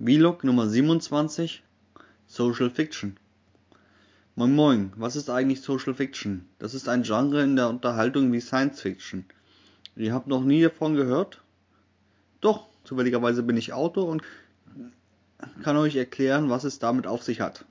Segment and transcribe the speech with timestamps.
[0.00, 1.64] Vlog Nummer 27
[2.28, 3.16] Social Fiction
[4.36, 6.44] Moin Moin, was ist eigentlich Social Fiction?
[6.60, 9.24] Das ist ein Genre in der Unterhaltung wie Science Fiction.
[9.96, 11.42] Ihr habt noch nie davon gehört?
[12.40, 14.22] Doch, zufälligerweise bin ich Autor und
[15.64, 17.64] kann euch erklären, was es damit auf sich hat.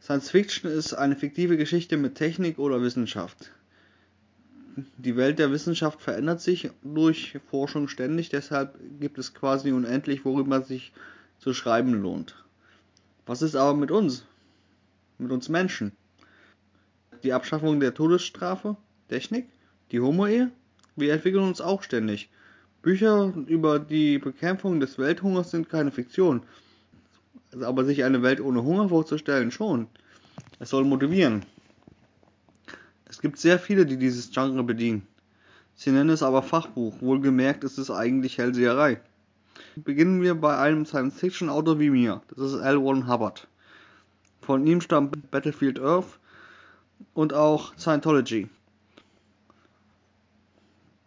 [0.00, 3.52] Science Fiction ist eine fiktive Geschichte mit Technik oder Wissenschaft.
[4.96, 10.62] Die Welt der Wissenschaft verändert sich durch Forschung ständig, deshalb gibt es quasi unendlich, worüber
[10.62, 10.92] sich
[11.38, 12.42] zu schreiben lohnt.
[13.26, 14.24] Was ist aber mit uns?
[15.18, 15.92] Mit uns Menschen?
[17.22, 18.76] Die Abschaffung der Todesstrafe?
[19.08, 19.46] Technik?
[19.90, 20.50] Die Homo-Ehe?
[20.96, 22.30] Wir entwickeln uns auch ständig.
[22.80, 26.42] Bücher über die Bekämpfung des Welthungers sind keine Fiktion.
[27.60, 29.86] Aber sich eine Welt ohne Hunger vorzustellen schon.
[30.58, 31.44] Es soll motivieren.
[33.12, 35.06] Es gibt sehr viele, die dieses Genre bedienen.
[35.74, 39.02] Sie nennen es aber Fachbuch, wohlgemerkt ist es eigentlich Hellseherei.
[39.76, 42.76] Beginnen wir bei einem Science-Fiction-Autor wie mir, das ist L.
[42.76, 43.46] Ron Hubbard.
[44.40, 46.18] Von ihm stammt Battlefield Earth
[47.12, 48.48] und auch Scientology.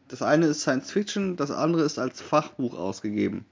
[0.08, 3.46] Das eine ist Science Fiction, das andere ist als Fachbuch ausgegeben.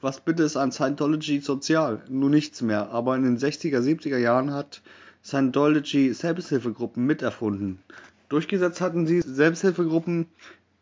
[0.00, 2.00] Was bitte ist an Scientology sozial?
[2.08, 4.82] Nur nichts mehr, aber in den 60er, 70er Jahren hat
[5.24, 7.78] Scientology Selbsthilfegruppen miterfunden.
[8.28, 10.26] Durchgesetzt hatten sie Selbsthilfegruppen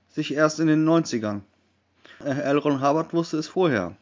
[0.08, 1.40] sich erst in den 90ern.
[2.24, 2.58] Äh, L.
[2.58, 3.96] Ron Hubbard wusste es vorher.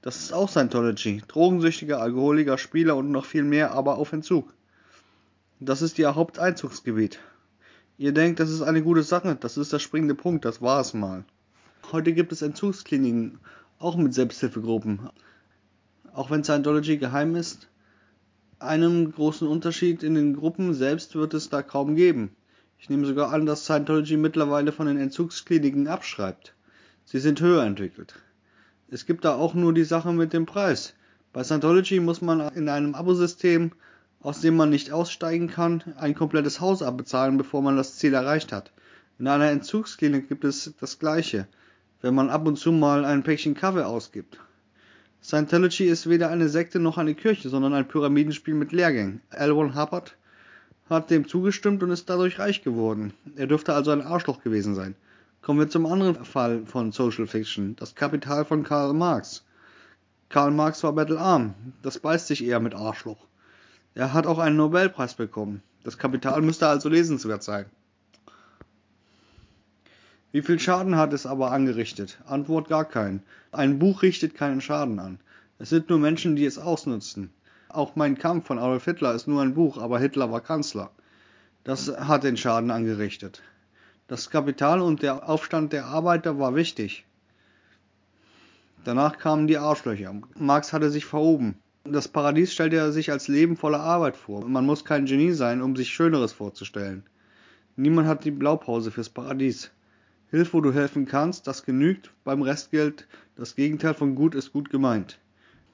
[0.00, 1.22] Das ist auch Scientology.
[1.28, 4.52] Drogensüchtige, Alkoholiker, Spieler und noch viel mehr, aber auf Entzug.
[5.60, 7.18] Das ist ihr Haupteinzugsgebiet.
[7.98, 10.94] Ihr denkt, das ist eine gute Sache, das ist der springende Punkt, das war es
[10.94, 11.24] mal.
[11.92, 13.38] Heute gibt es Entzugskliniken,
[13.78, 15.10] auch mit Selbsthilfegruppen.
[16.12, 17.68] Auch wenn Scientology geheim ist,
[18.58, 22.34] einen großen Unterschied in den Gruppen selbst wird es da kaum geben.
[22.78, 26.54] Ich nehme sogar an, dass Scientology mittlerweile von den Entzugskliniken abschreibt.
[27.04, 28.14] Sie sind höher entwickelt.
[28.88, 30.94] Es gibt da auch nur die Sache mit dem Preis.
[31.32, 33.72] Bei Scientology muss man in einem Abosystem,
[34.20, 38.52] aus dem man nicht aussteigen kann, ein komplettes Haus abbezahlen, bevor man das Ziel erreicht
[38.52, 38.72] hat.
[39.18, 41.46] In einer Entzugsklinik gibt es das Gleiche,
[42.00, 44.38] wenn man ab und zu mal ein Päckchen Kaffee ausgibt.
[45.26, 49.20] Scientology ist weder eine Sekte noch eine Kirche, sondern ein Pyramidenspiel mit Lehrgängen.
[49.30, 49.50] L.
[49.50, 50.16] Ron Hubbard
[50.88, 53.12] hat dem zugestimmt und ist dadurch reich geworden.
[53.34, 54.94] Er dürfte also ein Arschloch gewesen sein.
[55.42, 59.44] Kommen wir zum anderen Fall von Social Fiction, das Kapital von Karl Marx.
[60.28, 63.26] Karl Marx war bettelarm, das beißt sich eher mit Arschloch.
[63.96, 65.60] Er hat auch einen Nobelpreis bekommen.
[65.82, 67.66] Das Kapital müsste also lesenswert sein.
[70.36, 72.18] Wie viel Schaden hat es aber angerichtet?
[72.26, 73.22] Antwort gar keinen.
[73.52, 75.18] Ein Buch richtet keinen Schaden an.
[75.58, 77.30] Es sind nur Menschen, die es ausnutzen.
[77.70, 80.90] Auch mein Kampf von Adolf Hitler ist nur ein Buch, aber Hitler war Kanzler.
[81.64, 83.40] Das hat den Schaden angerichtet.
[84.08, 87.06] Das Kapital und der Aufstand der Arbeiter war wichtig.
[88.84, 90.20] Danach kamen die Arschlöcher.
[90.38, 91.56] Marx hatte sich verhoben.
[91.84, 94.46] Das Paradies stellte er sich als Leben voller Arbeit vor.
[94.46, 97.04] Man muss kein Genie sein, um sich Schöneres vorzustellen.
[97.76, 99.70] Niemand hat die Blaupause fürs Paradies.
[100.36, 104.52] Hilf, wo du helfen kannst, das genügt, beim Rest gilt, das Gegenteil von gut ist
[104.52, 105.18] gut gemeint.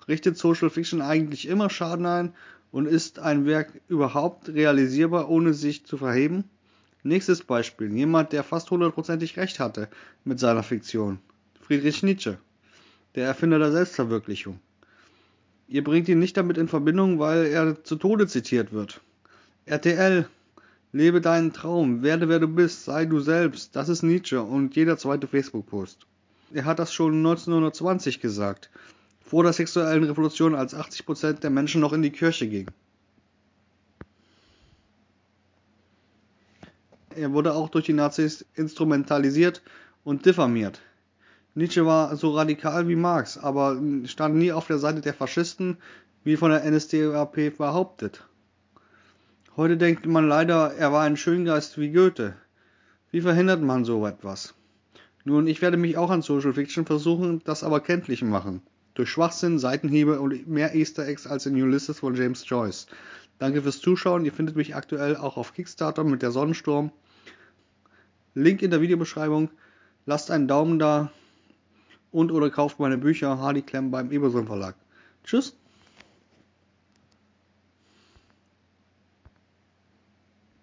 [0.06, 2.33] Richtet Social Fiction eigentlich immer Schaden ein
[2.71, 6.45] und ist ein Werk überhaupt realisierbar, ohne sich zu verheben?
[7.03, 9.89] Nächstes Beispiel, jemand, der fast hundertprozentig recht hatte
[10.23, 11.19] mit seiner Fiktion.
[11.61, 12.39] Friedrich Nietzsche,
[13.17, 14.61] der Erfinder der Selbstverwirklichung.
[15.67, 19.00] Ihr bringt ihn nicht damit in Verbindung, weil er zu Tode zitiert wird.
[19.67, 20.29] RTL,
[20.94, 23.75] Lebe deinen Traum, werde wer du bist, sei du selbst.
[23.75, 26.06] Das ist Nietzsche und jeder zweite Facebook-Post.
[26.53, 28.69] Er hat das schon 1920 gesagt,
[29.25, 32.70] vor der sexuellen Revolution, als 80% der Menschen noch in die Kirche gingen.
[37.16, 39.62] Er wurde auch durch die Nazis instrumentalisiert
[40.04, 40.82] und diffamiert.
[41.54, 45.78] Nietzsche war so radikal wie Marx, aber stand nie auf der Seite der Faschisten,
[46.22, 48.25] wie von der NSDAP behauptet.
[49.54, 52.34] Heute denkt man leider, er war ein Schöngeist wie Goethe.
[53.10, 54.54] Wie verhindert man so etwas?
[55.24, 58.62] Nun, ich werde mich auch an Social Fiction versuchen, das aber kenntlich machen.
[58.94, 62.87] Durch Schwachsinn, Seitenhiebe und mehr Easter Eggs als in Ulysses von James Joyce.
[63.38, 64.25] Danke fürs Zuschauen.
[64.25, 66.90] Ihr findet mich aktuell auch auf Kickstarter mit der Sonnensturm.
[68.34, 69.50] Link in der Videobeschreibung.
[70.06, 71.12] Lasst einen Daumen da
[72.10, 74.76] und oder kauft meine Bücher Hardy Clem beim Eberson Verlag.
[75.25, 75.55] Tschüss.